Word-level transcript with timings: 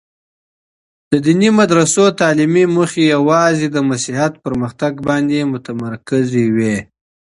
د 1.11 1.13
دیني 1.25 1.49
مدرسو 1.59 2.03
تعلیمي 2.21 2.63
موخې 2.75 3.03
یوازي 3.15 3.67
د 3.71 3.77
مسیحیت 3.89 4.33
پرمختګ 4.45 4.93
باندې 5.07 5.49
متمرکز 5.53 6.27
وې. 6.55 6.75